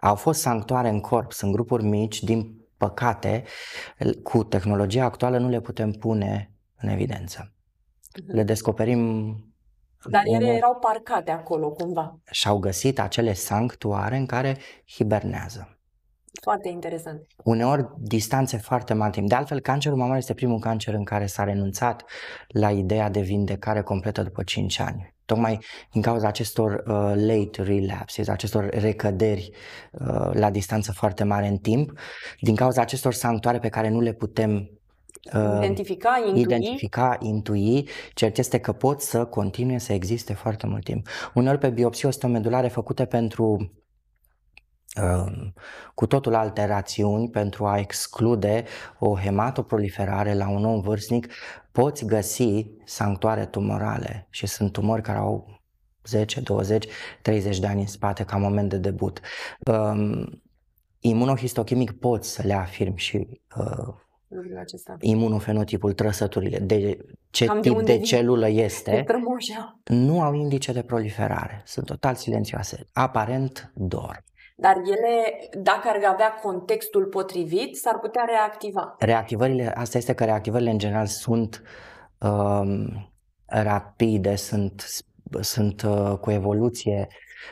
Au 0.00 0.14
fost 0.14 0.40
sanctuare 0.40 0.88
în 0.88 1.00
corp, 1.00 1.32
sunt 1.32 1.52
grupuri 1.52 1.84
mici, 1.84 2.22
din 2.22 2.66
păcate, 2.76 3.44
cu 4.22 4.44
tehnologia 4.44 5.04
actuală 5.04 5.38
nu 5.38 5.48
le 5.48 5.60
putem 5.60 5.90
pune 5.90 6.52
în 6.76 6.88
evidență. 6.88 7.52
Mhm. 8.22 8.34
Le 8.34 8.42
descoperim 8.42 9.32
dar 10.06 10.22
ele 10.24 10.46
erau 10.46 10.74
parcate 10.74 11.30
acolo 11.30 11.70
cumva. 11.70 12.18
Și-au 12.30 12.58
găsit 12.58 13.00
acele 13.00 13.32
sanctuare 13.32 14.16
în 14.16 14.26
care 14.26 14.56
hibernează. 14.86 15.77
Foarte 16.40 16.68
interesant. 16.68 17.26
Uneori 17.44 17.86
distanțe 17.98 18.56
foarte 18.56 18.94
mari 18.94 19.12
timp. 19.12 19.28
De 19.28 19.34
altfel, 19.34 19.60
cancerul 19.60 19.98
mamar 19.98 20.16
este 20.16 20.34
primul 20.34 20.58
cancer 20.58 20.94
în 20.94 21.04
care 21.04 21.26
s-a 21.26 21.44
renunțat 21.44 22.04
la 22.48 22.70
ideea 22.70 23.10
de 23.10 23.20
vindecare 23.20 23.82
completă 23.82 24.22
după 24.22 24.42
5 24.42 24.78
ani. 24.78 25.14
Tocmai 25.24 25.58
din 25.92 26.02
cauza 26.02 26.26
acestor 26.26 26.72
uh, 26.72 27.12
late 27.14 27.62
relapses, 27.62 28.28
acestor 28.28 28.68
recăderi 28.68 29.50
uh, 29.92 30.30
la 30.32 30.50
distanță 30.50 30.92
foarte 30.92 31.24
mare 31.24 31.46
în 31.46 31.56
timp, 31.56 31.92
din 32.40 32.54
cauza 32.54 32.80
acestor 32.80 33.12
sanctuare 33.12 33.58
pe 33.58 33.68
care 33.68 33.88
nu 33.88 34.00
le 34.00 34.12
putem 34.12 34.70
uh, 35.34 35.56
identifica, 35.56 36.22
intui. 36.26 36.40
identifica, 36.40 37.16
intui, 37.20 37.88
cert 38.14 38.38
este 38.38 38.58
că 38.58 38.72
pot 38.72 39.00
să 39.00 39.24
continue 39.24 39.78
să 39.78 39.92
existe 39.92 40.32
foarte 40.32 40.66
mult 40.66 40.84
timp. 40.84 41.06
Uneori 41.34 41.58
pe 41.58 41.70
biopsii 41.70 42.08
ostomedulare 42.08 42.68
făcute 42.68 43.04
pentru 43.04 43.44
um, 43.44 43.77
cu 45.94 46.06
totul 46.06 46.34
alte 46.34 46.64
rațiuni 46.64 47.30
pentru 47.30 47.66
a 47.66 47.78
exclude 47.78 48.64
o 48.98 49.18
hematoproliferare 49.18 50.34
la 50.34 50.48
un 50.48 50.64
om 50.64 50.80
vârstnic, 50.80 51.32
poți 51.72 52.06
găsi 52.06 52.66
sanctuare 52.84 53.46
tumorale 53.46 54.26
și 54.30 54.46
sunt 54.46 54.72
tumori 54.72 55.02
care 55.02 55.18
au 55.18 55.60
10, 56.04 56.40
20, 56.40 56.86
30 57.22 57.58
de 57.58 57.66
ani 57.66 57.80
în 57.80 57.86
spate 57.86 58.24
ca 58.24 58.36
moment 58.36 58.68
de 58.68 58.76
debut. 58.76 59.20
Um, 59.58 60.42
imunohistochimic 61.00 61.92
poți 61.92 62.30
să 62.30 62.42
le 62.46 62.52
afirm 62.52 62.96
și 62.96 63.40
uh, 63.56 63.94
imunofenotipul, 65.00 65.92
trăsăturile, 65.92 66.58
de 66.58 66.98
ce 67.30 67.44
Cam 67.44 67.60
tip 67.60 67.76
de, 67.76 67.82
de 67.82 67.98
celulă 67.98 68.48
este, 68.48 68.90
de 68.90 69.04
nu 69.84 70.20
au 70.20 70.34
indice 70.34 70.72
de 70.72 70.82
proliferare, 70.82 71.62
sunt 71.66 71.86
total 71.86 72.14
silențioase, 72.14 72.84
aparent 72.92 73.72
dor. 73.74 74.24
Dar 74.60 74.76
ele, 74.76 75.48
dacă 75.62 75.88
ar 75.88 76.12
avea 76.12 76.34
contextul 76.34 77.04
potrivit, 77.04 77.76
s-ar 77.76 77.98
putea 77.98 78.24
reactiva. 78.24 78.94
Reactivările, 78.98 79.72
asta 79.74 79.98
este 79.98 80.14
că 80.14 80.24
reactivările 80.24 80.70
în 80.70 80.78
general 80.78 81.06
sunt 81.06 81.62
um, 82.18 83.12
rapide, 83.46 84.36
sunt, 84.36 85.04
sunt 85.40 85.82
uh, 85.82 86.18
cu 86.20 86.30
evoluție 86.30 87.08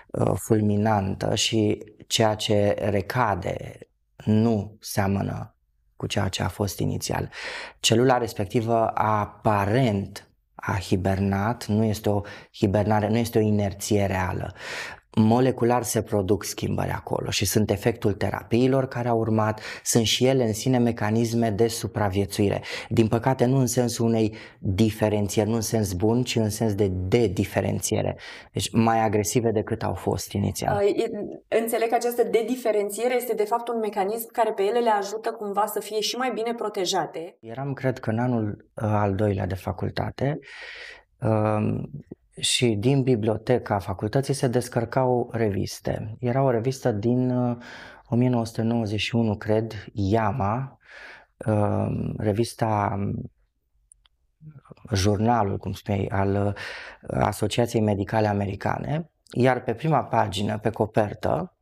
uh, 0.06 0.32
fulminantă 0.34 1.34
și 1.34 1.84
ceea 2.06 2.34
ce 2.34 2.74
recade 2.78 3.78
nu 4.24 4.76
seamănă 4.80 5.54
cu 5.96 6.06
ceea 6.06 6.28
ce 6.28 6.42
a 6.42 6.48
fost 6.48 6.78
inițial. 6.78 7.30
Celula 7.80 8.18
respectivă 8.18 8.90
aparent 8.94 10.30
a 10.54 10.78
hibernat, 10.78 11.66
nu 11.66 11.84
este 11.84 12.08
o 12.08 12.20
hibernare, 12.52 13.08
nu 13.08 13.16
este 13.16 13.38
o 13.38 13.42
inerție 13.42 14.06
reală 14.06 14.54
molecular 15.20 15.82
se 15.82 16.02
produc 16.02 16.44
schimbări 16.44 16.90
acolo 16.90 17.30
și 17.30 17.44
sunt 17.44 17.70
efectul 17.70 18.12
terapiilor 18.12 18.86
care 18.88 19.08
au 19.08 19.18
urmat, 19.18 19.60
sunt 19.84 20.04
și 20.04 20.26
ele 20.26 20.44
în 20.44 20.52
sine 20.52 20.78
mecanisme 20.78 21.50
de 21.50 21.68
supraviețuire. 21.68 22.62
Din 22.88 23.08
păcate 23.08 23.44
nu 23.44 23.56
în 23.56 23.66
sensul 23.66 24.06
unei 24.06 24.34
diferențieri, 24.58 25.48
nu 25.48 25.54
în 25.54 25.60
sens 25.60 25.92
bun, 25.92 26.22
ci 26.22 26.36
în 26.36 26.50
sens 26.50 26.74
de 26.74 26.88
dediferențiere. 26.88 28.16
Deci 28.52 28.70
mai 28.72 29.00
agresive 29.00 29.50
decât 29.50 29.82
au 29.82 29.94
fost 29.94 30.32
inițial. 30.32 30.82
Înțeleg 31.48 31.88
că 31.88 31.94
această 31.94 32.22
dediferențiere 32.22 33.14
este 33.14 33.34
de 33.34 33.44
fapt 33.44 33.68
un 33.68 33.78
mecanism 33.78 34.28
care 34.32 34.52
pe 34.52 34.62
ele 34.62 34.78
le 34.78 34.90
ajută 34.90 35.30
cumva 35.30 35.66
să 35.66 35.80
fie 35.80 36.00
și 36.00 36.16
mai 36.16 36.30
bine 36.34 36.54
protejate. 36.54 37.36
Eram, 37.40 37.72
cred 37.72 37.98
că 37.98 38.10
în 38.10 38.18
anul 38.18 38.66
uh, 38.74 38.84
al 38.84 39.14
doilea 39.14 39.46
de 39.46 39.54
facultate, 39.54 40.38
uh, 41.20 41.82
și 42.40 42.66
din 42.66 43.02
biblioteca 43.02 43.78
facultății 43.78 44.34
se 44.34 44.48
descărcau 44.48 45.30
reviste. 45.32 46.16
Era 46.20 46.42
o 46.42 46.50
revistă 46.50 46.92
din 46.92 47.30
1991, 48.08 49.30
uh, 49.30 49.36
cred, 49.36 49.84
Yama, 49.92 50.78
uh, 51.46 52.14
revista 52.16 52.98
jurnalul, 54.92 55.58
cum 55.58 55.72
spuneai, 55.72 56.06
al 56.06 56.46
uh, 56.46 56.52
Asociației 57.20 57.82
Medicale 57.82 58.26
Americane, 58.26 59.10
iar 59.32 59.62
pe 59.62 59.74
prima 59.74 60.04
pagină, 60.04 60.58
pe 60.58 60.70
copertă, 60.70 61.54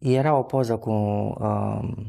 era 0.00 0.34
o 0.34 0.42
poză 0.42 0.76
cu 0.76 0.90
uh, 0.90 2.06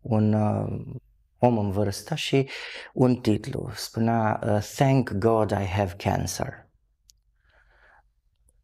un 0.00 0.32
uh, 0.32 0.96
om 1.38 1.58
în 1.58 1.70
vârstă 1.70 2.14
și 2.14 2.48
un 2.92 3.16
titlu, 3.16 3.70
spunea 3.74 4.40
Thank 4.76 5.10
God 5.10 5.50
I 5.50 5.64
have 5.64 5.94
cancer 5.96 6.65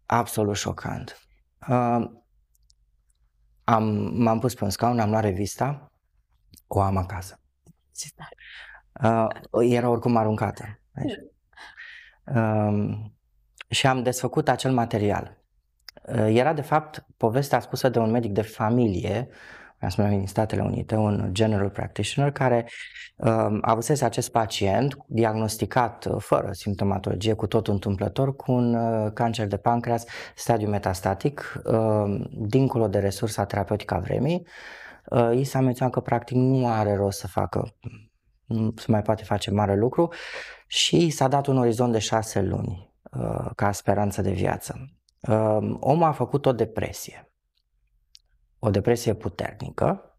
absolut 0.06 0.56
șocant. 0.56 1.26
Uh, 1.68 2.10
am, 3.64 3.84
m-am 4.22 4.38
pus 4.38 4.54
pe 4.54 4.64
un 4.64 4.70
scaun, 4.70 5.00
am 5.00 5.10
luat 5.10 5.22
revista, 5.22 5.92
o 6.66 6.80
am 6.80 6.96
acasă. 6.96 7.40
Uh, 9.02 9.26
era 9.60 9.88
oricum 9.88 10.16
aruncată. 10.16 10.80
Uh, 12.24 12.98
și 13.68 13.86
am 13.86 14.02
desfăcut 14.02 14.48
acel 14.48 14.72
material. 14.72 15.38
Uh, 16.02 16.26
era 16.28 16.52
de 16.52 16.62
fapt 16.62 17.06
povestea 17.16 17.60
spusă 17.60 17.88
de 17.88 17.98
un 17.98 18.10
medic 18.10 18.32
de 18.32 18.42
familie 18.42 19.28
spune 19.90 20.08
din 20.08 20.26
Statele 20.26 20.62
Unite, 20.62 20.94
un 20.94 21.28
general 21.32 21.70
practitioner 21.70 22.32
care 22.32 22.68
uh, 23.16 23.58
avusese 23.60 24.04
acest 24.04 24.30
pacient 24.30 24.96
diagnosticat 25.06 26.04
uh, 26.04 26.16
fără 26.18 26.52
simptomatologie, 26.52 27.32
cu 27.32 27.46
tot 27.46 27.68
întâmplător, 27.68 28.36
cu 28.36 28.52
un 28.52 28.74
uh, 28.74 29.12
cancer 29.12 29.46
de 29.46 29.56
pancreas 29.56 30.04
stadiu 30.34 30.68
metastatic, 30.68 31.62
uh, 31.64 32.20
dincolo 32.30 32.88
de 32.88 32.98
resursa 32.98 33.44
terapeutică 33.44 33.94
a 33.94 33.98
vremii. 33.98 34.46
Uh, 35.04 35.30
i 35.34 35.44
s-a 35.44 35.60
menționat 35.60 35.92
că 35.92 36.00
practic 36.00 36.36
nu 36.36 36.68
are 36.68 36.94
rost 36.94 37.18
să 37.18 37.26
facă, 37.26 37.74
nu 38.44 38.74
se 38.76 38.86
mai 38.88 39.02
poate 39.02 39.24
face 39.24 39.50
mare 39.50 39.76
lucru 39.76 40.12
și 40.66 41.10
s-a 41.10 41.28
dat 41.28 41.46
un 41.46 41.58
orizont 41.58 41.92
de 41.92 41.98
șase 41.98 42.42
luni 42.42 42.92
uh, 43.12 43.50
ca 43.54 43.72
speranță 43.72 44.22
de 44.22 44.30
viață. 44.30 44.90
Uh, 45.28 45.76
omul 45.80 46.02
a 46.02 46.12
făcut 46.12 46.46
o 46.46 46.52
depresie 46.52 47.31
o 48.64 48.70
depresie 48.70 49.14
puternică, 49.14 50.16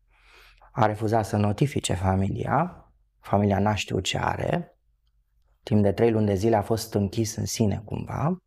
a 0.71 0.85
refuzat 0.85 1.25
să 1.25 1.37
notifice 1.37 1.93
familia, 1.93 2.91
familia 3.19 3.59
n-a 3.59 3.75
știut 3.75 4.03
ce 4.03 4.17
are, 4.17 4.77
timp 5.63 5.83
de 5.83 5.91
trei 5.91 6.11
luni 6.11 6.25
de 6.25 6.33
zile 6.33 6.55
a 6.55 6.61
fost 6.61 6.93
închis 6.93 7.35
în 7.35 7.45
sine 7.45 7.81
cumva. 7.85 8.43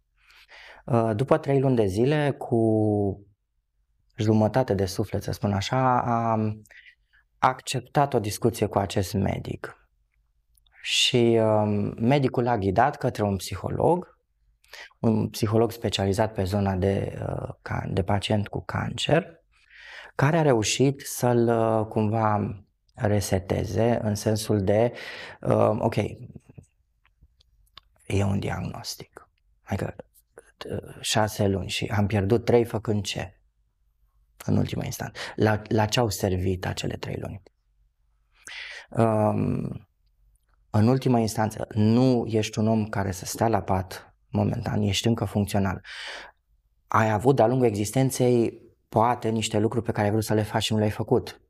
Uh, 0.84 1.10
după 1.14 1.38
trei 1.38 1.60
luni 1.60 1.76
de 1.76 1.86
zile, 1.86 2.30
cu 2.30 2.60
jumătate 4.16 4.74
de 4.74 4.86
suflet, 4.86 5.22
să 5.22 5.32
spun 5.32 5.52
așa, 5.52 6.02
a 6.02 6.38
acceptat 7.38 8.14
o 8.14 8.18
discuție 8.18 8.66
cu 8.66 8.78
acest 8.78 9.14
medic. 9.14 9.88
Și 10.82 11.38
um, 11.40 11.94
medicul 11.98 12.42
l-a 12.42 12.58
ghidat 12.58 12.96
către 12.96 13.22
un 13.22 13.36
psiholog, 13.36 14.18
un 14.98 15.28
psiholog 15.28 15.72
specializat 15.72 16.32
pe 16.32 16.44
zona 16.44 16.74
de, 16.74 17.18
uh, 17.28 17.82
de 17.88 18.02
pacient 18.02 18.48
cu 18.48 18.64
cancer, 18.64 19.36
care 20.16 20.36
a 20.36 20.42
reușit 20.42 21.00
să-l 21.00 21.48
uh, 21.48 21.86
cumva 21.86 22.64
reseteze 22.94 23.98
în 24.02 24.14
sensul 24.14 24.64
de, 24.64 24.92
uh, 25.40 25.76
ok, 25.78 25.96
e 28.06 28.24
un 28.24 28.38
diagnostic. 28.38 29.28
Adică 29.62 29.94
uh, 30.70 30.96
șase 31.00 31.46
luni 31.46 31.68
și 31.68 31.84
am 31.84 32.06
pierdut 32.06 32.44
trei 32.44 32.64
făcând 32.64 33.04
ce? 33.04 33.40
În 34.44 34.56
ultima 34.56 34.84
instanță. 34.84 35.20
La, 35.34 35.62
la 35.68 35.86
ce 35.86 36.00
au 36.00 36.08
servit 36.08 36.66
acele 36.66 36.96
trei 36.96 37.16
luni? 37.20 37.42
Um, 38.90 39.88
în 40.70 40.88
ultima 40.88 41.18
instanță, 41.18 41.66
nu 41.74 42.26
ești 42.26 42.58
un 42.58 42.68
om 42.68 42.88
care 42.88 43.10
să 43.10 43.24
stea 43.24 43.48
la 43.48 43.62
pat 43.62 44.14
momentan, 44.28 44.82
ești 44.82 45.06
încă 45.06 45.24
funcțional. 45.24 45.84
Ai 46.86 47.10
avut 47.10 47.36
de-a 47.36 47.46
lungul 47.46 47.66
existenței 47.66 48.65
poate 48.88 49.28
niște 49.28 49.58
lucruri 49.58 49.84
pe 49.84 49.92
care 49.92 50.04
ai 50.04 50.10
vrut 50.10 50.24
să 50.24 50.34
le 50.34 50.42
faci 50.42 50.62
și 50.62 50.72
nu 50.72 50.78
le-ai 50.78 50.90
făcut. 50.90 51.40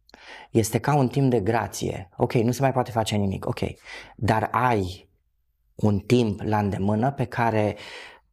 Este 0.51 0.79
ca 0.79 0.95
un 0.95 1.09
timp 1.09 1.31
de 1.31 1.41
grație. 1.41 2.09
Ok, 2.17 2.33
nu 2.33 2.51
se 2.51 2.61
mai 2.61 2.73
poate 2.73 2.91
face 2.91 3.17
nimic, 3.17 3.47
ok. 3.47 3.61
Dar 4.17 4.49
ai 4.53 5.09
un 5.75 5.99
timp 5.99 6.41
la 6.41 6.59
îndemână 6.59 7.13
pe 7.13 7.25
care, 7.25 7.77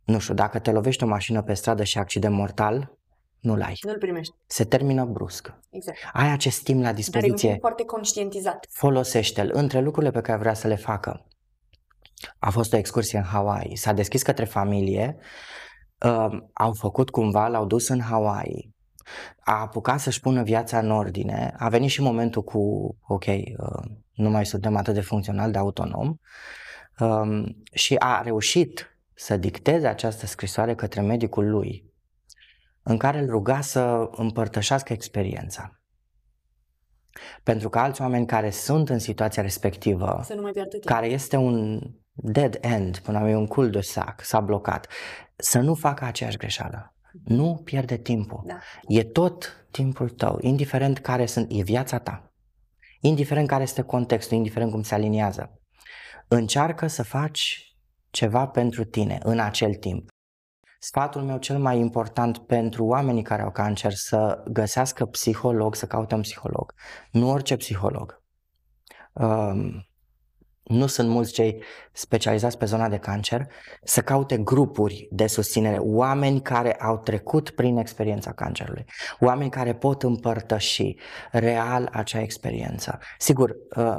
nu 0.03 0.19
știu, 0.19 0.33
dacă 0.33 0.59
te 0.59 0.71
lovești 0.71 1.03
o 1.03 1.07
mașină 1.07 1.41
pe 1.41 1.53
stradă 1.53 1.83
și 1.83 1.97
accident 1.97 2.35
mortal, 2.35 2.97
nu-l 3.39 3.61
ai. 3.61 3.77
Nu-l 3.81 3.97
primești. 3.97 4.33
Se 4.45 4.63
termină 4.63 5.05
brusc. 5.05 5.53
Exact. 5.69 5.97
Ai 6.13 6.31
acest 6.31 6.63
timp 6.63 6.81
la 6.81 6.93
dispoziție. 6.93 7.47
Dar 7.47 7.57
e 7.57 7.59
foarte 7.59 7.83
conștientizat. 7.85 8.67
Folosește-l. 8.69 9.49
Între 9.53 9.79
lucrurile 9.79 10.11
pe 10.11 10.21
care 10.21 10.37
vrea 10.37 10.53
să 10.53 10.67
le 10.67 10.75
facă. 10.75 11.25
A 12.39 12.49
fost 12.49 12.73
o 12.73 12.77
excursie 12.77 13.17
în 13.17 13.23
Hawaii. 13.23 13.75
S-a 13.75 13.93
deschis 13.93 14.21
către 14.23 14.45
familie. 14.45 15.17
Uh, 16.05 16.37
au 16.53 16.73
făcut 16.73 17.09
cumva, 17.09 17.47
l-au 17.47 17.65
dus 17.65 17.87
în 17.87 18.01
Hawaii 18.01 18.72
a 19.39 19.59
apucat 19.59 19.99
să-și 19.99 20.19
pună 20.19 20.43
viața 20.43 20.79
în 20.79 20.91
ordine, 20.91 21.53
a 21.57 21.69
venit 21.69 21.89
și 21.89 22.01
momentul 22.01 22.43
cu, 22.43 22.95
ok, 23.07 23.25
uh, 23.25 23.91
nu 24.13 24.29
mai 24.29 24.45
suntem 24.45 24.75
atât 24.75 24.93
de 24.93 25.01
funcțional, 25.01 25.51
de 25.51 25.57
autonom, 25.57 26.15
um, 26.99 27.63
și 27.73 27.95
a 27.95 28.21
reușit 28.21 28.97
să 29.13 29.37
dicteze 29.37 29.87
această 29.87 30.25
scrisoare 30.25 30.75
către 30.75 31.01
medicul 31.01 31.49
lui, 31.49 31.91
în 32.83 32.97
care 32.97 33.19
îl 33.19 33.29
ruga 33.29 33.61
să 33.61 34.09
împărtășească 34.11 34.93
experiența. 34.93 35.77
Pentru 37.43 37.69
că 37.69 37.79
alți 37.79 38.01
oameni 38.01 38.25
care 38.25 38.49
sunt 38.49 38.89
în 38.89 38.99
situația 38.99 39.41
respectivă, 39.41 40.21
să 40.23 40.33
nu 40.33 40.41
mai 40.41 40.51
care 40.85 41.07
este 41.07 41.35
un 41.35 41.79
dead 42.11 42.57
end, 42.61 42.97
până 42.97 43.19
la 43.19 43.37
un 43.37 43.47
cul 43.47 43.69
de 43.69 43.81
sac, 43.81 44.21
s-a 44.21 44.39
blocat, 44.39 44.87
să 45.35 45.59
nu 45.59 45.73
facă 45.73 46.05
aceeași 46.05 46.37
greșeală. 46.37 46.95
Nu 47.23 47.61
pierde 47.63 47.97
timpul. 47.97 48.43
Da. 48.45 48.59
E 48.87 49.03
tot 49.03 49.65
timpul 49.71 50.09
tău, 50.09 50.37
indiferent 50.41 50.99
care 50.99 51.25
sunt, 51.25 51.47
e 51.51 51.61
viața 51.61 51.99
ta. 51.99 52.31
Indiferent 53.01 53.47
care 53.47 53.63
este 53.63 53.81
contextul, 53.81 54.37
indiferent 54.37 54.71
cum 54.71 54.81
se 54.81 54.93
aliniază. 54.93 55.59
Încearcă 56.27 56.87
să 56.87 57.03
faci 57.03 57.73
ceva 58.09 58.47
pentru 58.47 58.83
tine 58.83 59.19
în 59.23 59.39
acel 59.39 59.73
timp. 59.73 60.09
Sfatul 60.79 61.21
meu 61.21 61.37
cel 61.37 61.59
mai 61.59 61.79
important 61.79 62.37
pentru 62.37 62.85
oamenii 62.85 63.23
care 63.23 63.41
au 63.41 63.51
cancer 63.51 63.93
să 63.93 64.43
găsească 64.47 65.05
psiholog, 65.05 65.75
să 65.75 65.85
caute 65.85 66.15
un 66.15 66.21
psiholog. 66.21 66.73
Nu 67.11 67.29
orice 67.29 67.55
psiholog. 67.55 68.21
Um, 69.13 69.87
nu 70.63 70.87
sunt 70.87 71.09
mulți 71.09 71.33
cei 71.33 71.63
specializați 71.91 72.57
pe 72.57 72.65
zona 72.65 72.89
de 72.89 72.97
cancer, 72.97 73.47
să 73.83 74.01
caute 74.01 74.37
grupuri 74.37 75.07
de 75.11 75.27
susținere, 75.27 75.77
oameni 75.79 76.41
care 76.41 76.73
au 76.73 76.97
trecut 76.97 77.49
prin 77.49 77.77
experiența 77.77 78.31
cancerului, 78.31 78.85
oameni 79.19 79.49
care 79.49 79.73
pot 79.73 80.03
împărtăși 80.03 80.95
real 81.31 81.89
acea 81.91 82.21
experiență. 82.21 82.99
Sigur, 83.17 83.55
uh, 83.75 83.95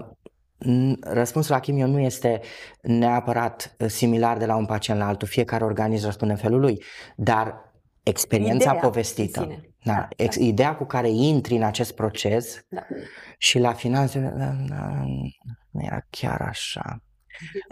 Răspunsul 1.01 1.55
la 1.55 1.61
chimio 1.61 1.87
nu 1.87 1.99
este 1.99 2.41
neapărat 2.83 3.77
similar 3.87 4.37
de 4.37 4.47
la 4.47 4.57
un 4.57 4.67
pacient 4.67 4.99
la 4.99 5.07
altul, 5.07 5.29
fiecare 5.29 5.65
organism 5.65 6.05
răspunde 6.05 6.33
în 6.33 6.39
felul 6.39 6.61
lui, 6.61 6.83
dar 7.17 7.73
experiența 8.03 8.71
ideea 8.71 8.81
povestită, 8.81 9.41
da, 9.83 9.93
da, 9.93 10.09
ex, 10.17 10.39
da. 10.39 10.45
ideea 10.45 10.75
cu 10.75 10.85
care 10.85 11.11
intri 11.11 11.55
în 11.55 11.63
acest 11.63 11.95
proces 11.95 12.65
da. 12.69 12.87
și 13.39 13.59
la 13.59 13.73
final 13.73 14.09
nu 15.75 15.83
era 15.85 16.07
chiar 16.11 16.41
așa. 16.41 17.03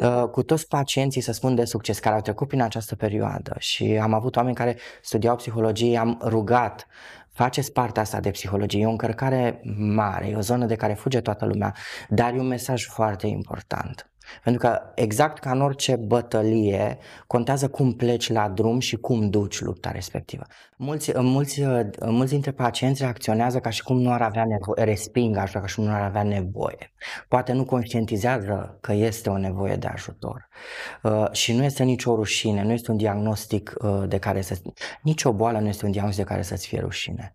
Uh, 0.02 0.28
cu 0.35 0.42
toți 0.42 0.68
pacienții, 0.68 1.21
să 1.21 1.32
spun, 1.32 1.54
de 1.54 1.64
succes 1.64 1.99
care 1.99 2.14
au 2.14 2.21
trecut 2.21 2.49
prin 2.49 2.61
această 2.61 2.97
perioadă 2.97 3.56
și 3.59 3.85
am 3.85 4.14
avut 4.14 4.37
oameni 4.37 4.54
care 4.54 4.76
studiau 5.02 5.37
psihologie, 5.37 5.99
am 5.99 6.21
rugat 6.25 6.87
faceți 7.32 7.73
partea 7.73 8.02
asta 8.02 8.21
de 8.21 8.30
psihologie, 8.30 8.80
e 8.80 8.87
o 8.87 8.90
încărcare 8.90 9.61
mare, 9.76 10.28
e 10.28 10.37
o 10.37 10.40
zonă 10.40 10.66
de 10.66 10.75
care 10.75 10.94
fuge 10.94 11.21
toată 11.21 11.44
lumea, 11.44 11.75
dar 12.09 12.35
e 12.35 12.38
un 12.38 12.47
mesaj 12.47 12.87
foarte 12.87 13.26
important. 13.26 14.11
Pentru 14.45 14.69
că 14.69 14.81
exact 14.95 15.38
ca 15.38 15.50
în 15.50 15.61
orice 15.61 15.97
bătălie, 15.97 16.99
contează 17.26 17.69
cum 17.69 17.93
pleci 17.93 18.31
la 18.31 18.49
drum 18.49 18.79
și 18.79 18.97
cum 18.97 19.31
duci 19.31 19.61
lupta 19.61 19.91
respectivă. 19.91 20.43
Mulți, 20.76 21.12
mulți, 21.21 21.62
mulți 22.07 22.33
dintre 22.33 22.50
pacienți 22.50 23.02
reacționează 23.02 23.61
ca 23.61 23.71
și 23.71 23.83
cum 23.83 24.00
nu 24.00 24.12
ar 24.12 24.23
avea 24.23 24.45
nevoie, 24.45 24.85
resping 24.85 25.37
așa 25.37 25.61
ca 25.61 25.67
și 25.67 25.75
cum 25.75 25.85
nu 25.85 25.93
ar 25.93 26.02
avea 26.02 26.23
nevoie. 26.23 26.93
Poate 27.29 27.52
nu 27.52 27.64
conștientizează 27.64 28.79
că 28.81 28.93
este 28.93 29.31
o 29.31 29.38
nevoie 29.38 29.76
de 29.76 29.87
ajutor. 29.87 30.49
Uh, 31.02 31.31
și 31.33 31.52
nu 31.52 31.62
este 31.64 31.83
nicio 31.83 32.14
rușine, 32.14 32.62
nu 32.62 32.73
este 32.73 32.91
un 32.91 32.97
diagnostic 32.97 33.75
uh, 33.79 34.02
de 34.09 34.19
care 34.19 34.41
să... 34.41 34.59
Nici 35.02 35.25
o 35.25 35.33
boală 35.33 35.59
nu 35.59 35.69
este 35.69 35.85
un 35.85 35.91
diagnostic 35.91 36.25
de 36.25 36.31
care 36.31 36.43
să-ți 36.43 36.67
fie 36.67 36.81
rușine. 36.81 37.35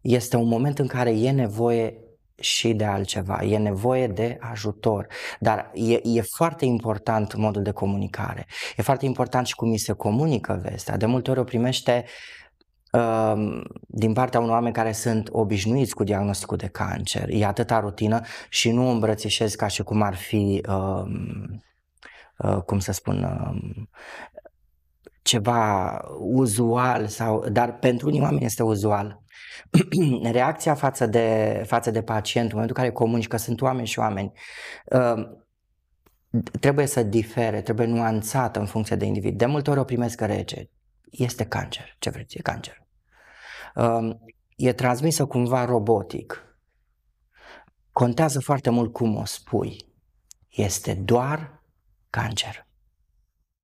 Este 0.00 0.36
un 0.36 0.48
moment 0.48 0.78
în 0.78 0.86
care 0.86 1.10
e 1.10 1.30
nevoie 1.30 1.94
și 2.42 2.72
de 2.72 2.84
altceva, 2.84 3.42
e 3.42 3.58
nevoie 3.58 4.06
de 4.06 4.36
ajutor, 4.40 5.06
dar 5.40 5.70
e, 5.74 6.00
e 6.04 6.20
foarte 6.20 6.64
important 6.64 7.34
modul 7.34 7.62
de 7.62 7.70
comunicare, 7.70 8.46
e 8.76 8.82
foarte 8.82 9.04
important 9.04 9.46
și 9.46 9.54
cum 9.54 9.68
mi 9.68 9.76
se 9.76 9.92
comunică 9.92 10.60
vestea. 10.62 10.96
De 10.96 11.06
multe 11.06 11.30
ori 11.30 11.40
o 11.40 11.44
primește 11.44 12.04
uh, 12.92 13.62
din 13.86 14.12
partea 14.12 14.40
unor 14.40 14.52
oameni 14.52 14.74
care 14.74 14.92
sunt 14.92 15.28
obișnuiți 15.32 15.94
cu 15.94 16.04
diagnosticul 16.04 16.56
de 16.56 16.66
cancer, 16.66 17.28
e 17.28 17.44
atâta 17.44 17.80
rutină 17.80 18.20
și 18.48 18.70
nu 18.70 18.86
o 18.86 18.90
îmbrățișez 18.90 19.54
ca 19.54 19.66
și 19.66 19.82
cum 19.82 20.02
ar 20.02 20.14
fi, 20.14 20.62
uh, 20.68 21.04
uh, 22.38 22.62
cum 22.66 22.78
să 22.78 22.92
spun, 22.92 23.22
uh, 23.22 23.82
ceva 25.22 26.00
uzual, 26.18 27.06
sau, 27.06 27.48
dar 27.48 27.78
pentru 27.78 28.08
unii 28.08 28.20
oameni 28.20 28.44
este 28.44 28.62
uzual. 28.62 29.21
reacția 30.32 30.74
față 30.74 31.06
de, 31.06 31.62
față 31.66 31.90
de 31.90 32.02
pacient, 32.02 32.46
în 32.46 32.52
momentul 32.52 32.76
în 32.76 32.82
care 32.82 32.96
comunici 32.96 33.28
că 33.28 33.36
sunt 33.36 33.60
oameni 33.60 33.86
și 33.86 33.98
oameni, 33.98 34.32
uh, 34.84 35.28
trebuie 36.60 36.86
să 36.86 37.02
difere, 37.02 37.60
trebuie 37.60 37.86
nuanțată 37.86 38.58
în 38.58 38.66
funcție 38.66 38.96
de 38.96 39.04
individ. 39.04 39.38
De 39.38 39.46
multe 39.46 39.70
ori 39.70 39.78
o 39.78 39.84
primesc 39.84 40.20
rece. 40.20 40.70
Este 41.10 41.44
cancer. 41.44 41.96
Ce 41.98 42.10
vreți? 42.10 42.38
E 42.38 42.40
cancer. 42.40 42.86
Uh, 43.74 44.10
e 44.56 44.72
transmisă 44.72 45.26
cumva 45.26 45.64
robotic. 45.64 46.56
Contează 47.92 48.40
foarte 48.40 48.70
mult 48.70 48.92
cum 48.92 49.16
o 49.16 49.24
spui. 49.24 49.76
Este 50.48 50.94
doar 50.94 51.62
cancer. 52.10 52.66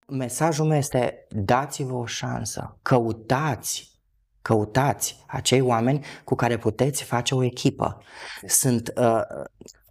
Mesajul 0.06 0.66
meu 0.66 0.76
este 0.76 1.26
dați-vă 1.30 1.92
o 1.94 2.06
șansă, 2.06 2.78
căutați 2.82 3.97
Căutați 4.42 5.24
acei 5.26 5.60
oameni 5.60 6.04
cu 6.24 6.34
care 6.34 6.56
puteți 6.56 7.02
face 7.02 7.34
o 7.34 7.42
echipă. 7.42 8.02
Sunt, 8.46 8.92
uh, 8.96 9.20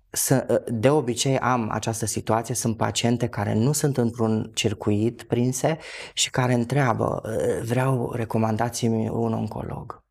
să, 0.09 0.45
uh, 0.49 0.73
de 0.73 0.89
obicei 0.89 1.39
am 1.39 1.69
această 1.71 2.05
situație, 2.05 2.55
sunt 2.55 2.77
paciente 2.77 3.27
care 3.27 3.53
nu 3.53 3.71
sunt 3.71 3.97
într-un 3.97 4.51
circuit 4.53 5.23
prinse 5.23 5.77
și 6.13 6.29
care 6.29 6.53
întreabă, 6.53 7.21
uh, 7.23 7.63
vreau 7.63 8.11
recomandații 8.11 8.87
un 9.09 9.33
oncolog. 9.33 10.05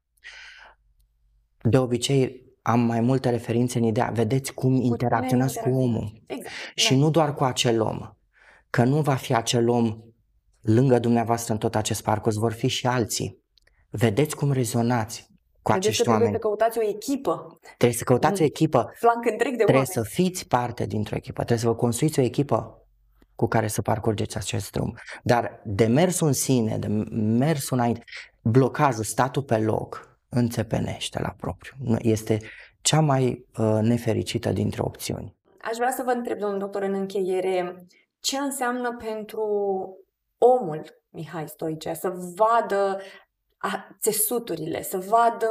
De 1.63 1.79
obicei 1.79 2.47
am 2.63 2.81
mai 2.81 3.01
multe 3.01 3.31
referințe 3.31 3.79
în 3.79 3.85
ideea, 3.85 4.11
vedeți 4.15 4.55
cum 4.55 4.75
interacționați 4.75 5.59
cu 5.59 5.69
omul. 5.69 6.23
Exact. 6.27 6.55
Și 6.75 6.93
da. 6.93 6.99
nu 6.99 7.11
doar 7.11 7.35
cu 7.35 7.45
acel 7.45 7.81
om, 7.81 7.99
că 8.71 8.85
nu 8.85 9.01
va 9.01 9.15
fi 9.15 9.35
acel 9.35 9.69
om 9.69 9.99
lângă 10.61 10.99
dumneavoastră 10.99 11.53
în 11.53 11.59
tot 11.59 11.75
acest 11.75 12.03
parcurs, 12.03 12.37
vor 12.37 12.53
fi 12.53 12.69
și 12.69 12.87
alții. 12.87 13.45
Vedeți 13.91 14.37
cum 14.37 14.53
rezonați 14.53 15.31
cu 15.63 15.73
Vedeți 15.73 15.87
acești 15.87 16.05
că 16.05 16.11
oameni. 16.11 16.31
Trebuie 16.31 16.51
să 16.51 16.57
căutați 16.57 16.79
o 16.79 16.83
echipă. 16.83 17.59
Trebuie 17.77 17.99
să 17.99 18.05
căutați 18.05 18.43
o 18.43 18.45
echipă. 18.45 18.93
Flanc 18.95 19.25
întreg 19.25 19.57
de 19.57 19.63
Trebuie 19.63 19.87
oameni. 19.87 19.87
să 19.87 20.03
fiți 20.03 20.49
parte 20.49 20.87
dintr-o 20.87 21.17
echipă. 21.17 21.37
Trebuie 21.45 21.59
să 21.59 21.67
vă 21.67 21.75
construiți 21.75 22.19
o 22.19 22.23
echipă 22.23 22.81
cu 23.35 23.47
care 23.47 23.69
să 23.69 23.83
parcurgeți 23.83 24.37
acest 24.37 24.71
drum. 24.71 24.95
Dar 25.23 25.61
demersul 25.65 26.27
în 26.27 26.33
sine, 26.33 26.79
de 26.79 26.87
mersul 27.39 27.77
înainte, 27.77 28.05
blocajul, 28.43 29.05
statul 29.05 29.43
pe 29.43 29.59
loc, 29.59 30.19
înțepenește 30.29 31.21
la 31.21 31.35
propriu. 31.37 31.75
Este 31.99 32.39
cea 32.81 33.01
mai 33.01 33.47
uh, 33.59 33.79
nefericită 33.83 34.53
dintre 34.53 34.83
opțiuni. 34.83 35.37
Aș 35.61 35.77
vrea 35.77 35.91
să 35.91 36.03
vă 36.05 36.11
întreb, 36.11 36.39
domnul 36.39 36.59
doctor, 36.59 36.83
în 36.83 36.95
încheiere, 36.95 37.87
ce 38.21 38.37
înseamnă 38.37 38.97
pentru 38.97 39.43
omul 40.39 41.03
Mihai 41.11 41.49
Stoicea 41.49 41.95
să 41.95 42.13
vadă 42.35 43.01
țesuturile, 44.01 44.83
să 44.83 44.99
vadă 44.99 45.47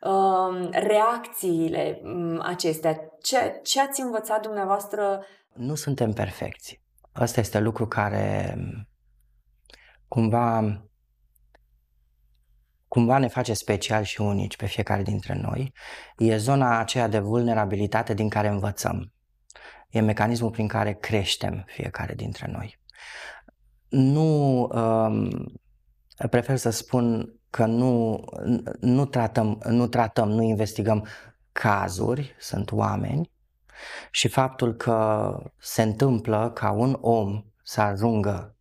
uh, 0.00 0.68
reacțiile 0.70 2.00
um, 2.02 2.40
acestea. 2.40 2.96
Ce, 3.22 3.60
ce 3.62 3.80
ați 3.80 4.00
învățat 4.00 4.42
dumneavoastră? 4.42 5.24
Nu 5.54 5.74
suntem 5.74 6.12
perfecți. 6.12 6.82
Asta 7.12 7.40
este 7.40 7.58
lucru 7.58 7.86
care 7.86 8.56
cumva 10.08 10.82
cumva 12.88 13.18
ne 13.18 13.28
face 13.28 13.52
special 13.54 14.02
și 14.02 14.20
unici 14.20 14.56
pe 14.56 14.66
fiecare 14.66 15.02
dintre 15.02 15.34
noi. 15.34 15.72
E 16.16 16.36
zona 16.36 16.78
aceea 16.78 17.08
de 17.08 17.18
vulnerabilitate 17.18 18.14
din 18.14 18.28
care 18.28 18.48
învățăm. 18.48 19.12
E 19.88 20.00
mecanismul 20.00 20.50
prin 20.50 20.68
care 20.68 20.92
creștem 20.92 21.64
fiecare 21.66 22.14
dintre 22.14 22.50
noi. 22.50 22.80
Nu 23.88 24.62
um, 24.62 25.30
prefer 26.30 26.56
să 26.56 26.70
spun 26.70 27.34
că 27.50 27.64
nu, 27.64 28.24
nu, 28.80 29.04
tratăm, 29.04 29.60
nu 29.68 29.86
tratăm, 29.86 30.28
nu 30.30 30.42
investigăm 30.42 31.06
cazuri, 31.52 32.34
sunt 32.38 32.72
oameni 32.72 33.30
și 34.10 34.28
faptul 34.28 34.74
că 34.74 35.38
se 35.58 35.82
întâmplă 35.82 36.50
ca 36.54 36.70
un 36.70 36.98
om 37.00 37.44
să 37.62 37.80
ajungă 37.80 38.56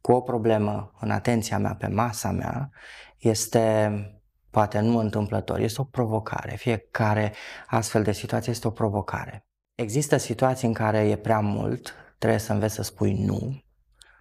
cu 0.00 0.12
o 0.12 0.20
problemă 0.20 0.92
în 1.00 1.10
atenția 1.10 1.58
mea, 1.58 1.74
pe 1.74 1.86
masa 1.86 2.30
mea, 2.30 2.70
este 3.18 4.04
poate 4.50 4.80
nu 4.80 4.98
întâmplător, 4.98 5.58
este 5.58 5.80
o 5.80 5.84
provocare. 5.84 6.56
Fiecare 6.56 7.34
astfel 7.66 8.02
de 8.02 8.12
situație 8.12 8.52
este 8.52 8.66
o 8.66 8.70
provocare. 8.70 9.46
Există 9.74 10.16
situații 10.16 10.66
în 10.66 10.72
care 10.72 10.98
e 10.98 11.16
prea 11.16 11.40
mult, 11.40 11.94
trebuie 12.18 12.38
să 12.38 12.52
înveți 12.52 12.74
să 12.74 12.82
spui 12.82 13.24
nu, 13.24 13.62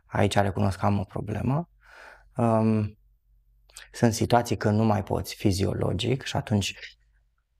aici 0.05 0.35
recunosc 0.35 0.77
că 0.77 0.85
am 0.85 0.99
o 0.99 1.03
problemă, 1.03 1.69
Um, 2.37 2.97
sunt 3.91 4.13
situații 4.13 4.57
când 4.57 4.77
nu 4.77 4.83
mai 4.83 5.03
poți 5.03 5.35
fiziologic 5.35 6.23
și 6.23 6.35
atunci, 6.35 6.75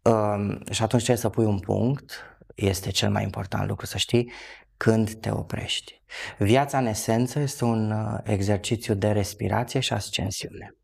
um, 0.02 0.64
și 0.72 0.84
atunci 0.84 1.04
trebuie 1.04 1.18
să 1.18 1.30
pui 1.30 1.46
un 1.46 1.60
punct, 1.60 2.12
este 2.56 2.90
cel 2.90 3.10
mai 3.10 3.24
important 3.24 3.68
lucru 3.68 3.86
să 3.86 3.98
știi, 3.98 4.32
când 4.78 5.14
te 5.14 5.32
oprești. 5.32 6.02
Viața 6.38 6.78
în 6.78 6.86
esență 6.86 7.40
este 7.40 7.66
un 7.66 7.92
uh, 7.92 8.20
exercițiu 8.24 8.94
de 8.94 9.12
respirație 9.12 9.80
și 9.80 9.94
ascensiune. 9.94 10.76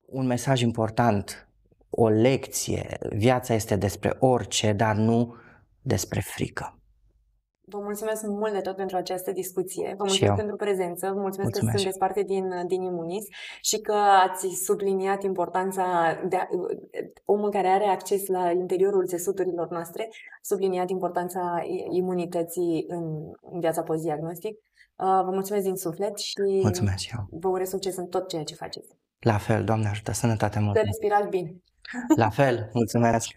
Un 0.00 0.26
mesaj 0.26 0.60
important, 0.60 1.48
o 1.90 2.08
lecție, 2.08 2.98
viața 3.10 3.54
este 3.54 3.76
despre 3.76 4.16
orice, 4.18 4.72
dar 4.72 4.94
nu 4.94 5.34
despre 5.80 6.20
frică. 6.20 6.80
Vă 7.68 7.78
mulțumesc 7.78 8.22
mult 8.22 8.52
de 8.52 8.60
tot 8.60 8.76
pentru 8.76 8.96
această 8.96 9.32
discuție. 9.32 9.94
Vă 9.98 10.04
mulțumesc 10.04 10.34
pentru 10.34 10.56
prezență, 10.56 11.06
vă 11.06 11.20
mulțumesc, 11.20 11.50
mulțumesc 11.50 11.70
că 11.70 11.76
sunteți 11.76 11.98
parte 11.98 12.22
din, 12.22 12.66
din 12.66 12.82
Imunis 12.82 13.24
și 13.60 13.78
că 13.78 13.92
ați 13.92 14.46
subliniat 14.64 15.22
importanța 15.22 15.84
de 16.28 16.36
a, 16.36 16.46
omul 17.24 17.50
care 17.50 17.68
are 17.68 17.84
acces 17.84 18.26
la 18.26 18.50
interiorul 18.50 19.06
țesuturilor 19.06 19.68
noastre, 19.68 20.08
subliniat 20.42 20.90
importanța 20.90 21.62
imunității 21.90 22.84
în, 22.88 23.04
în 23.52 23.60
viața 23.60 23.82
post-diagnostic. 23.82 24.54
Uh, 24.54 25.20
vă 25.24 25.30
mulțumesc 25.32 25.64
din 25.64 25.76
suflet 25.76 26.18
și 26.18 26.60
mulțumesc 26.62 27.10
eu. 27.12 27.26
vă 27.30 27.48
urez 27.48 27.68
succes 27.68 27.96
în 27.96 28.06
tot 28.06 28.28
ceea 28.28 28.42
ce 28.42 28.54
faceți. 28.54 28.88
La 29.18 29.38
fel, 29.38 29.64
Doamne 29.64 29.88
ajută, 29.88 30.12
sănătate 30.12 30.58
mult. 30.60 30.76
Să 30.76 30.82
respirați 30.84 31.28
bine. 31.28 31.54
La 32.16 32.28
fel, 32.28 32.70
mulțumesc. 32.72 33.28